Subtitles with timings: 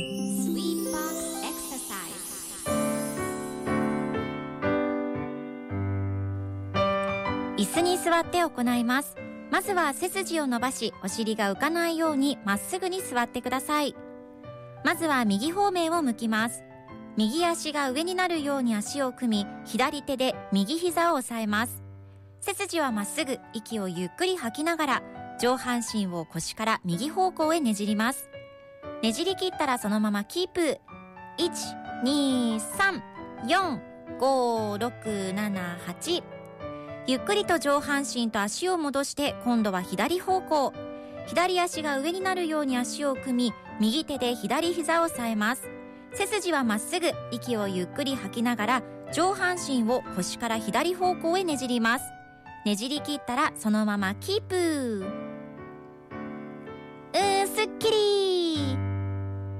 [0.00, 0.04] 椅
[7.64, 9.16] 子に座って行います。
[9.50, 13.96] まずは背筋を伸ばし、お尻が浮かないようにまっすぐに座ってください。
[14.84, 16.62] まずは右方面を向きます。
[17.16, 21.82] 右足が上になるように足を組み、左手で右膝を押さえます。
[22.40, 25.02] 背筋はまっすぐ、息をゆっくり吐きながら、
[25.40, 28.30] 上半身を腰から右方向へねじります。
[29.00, 30.78] ねじり切ったらそのままキープ。
[31.38, 31.50] 1、
[32.02, 33.00] 2、3、
[33.46, 33.80] 4、
[34.18, 36.22] 5、6、7、8。
[37.06, 40.72] ゆっくりと上半身と足を戻して今度は左方向。
[41.26, 45.68] 左足が上になるように足を組み、右手で左膝を押さえます。
[46.14, 52.04] 背筋はまっすぐ、息をゆっくり吐きながら、上半身を腰から左方向へねじります。
[52.66, 55.06] ねじり切ったらそのままキープ。
[57.14, 58.27] うー、すっきり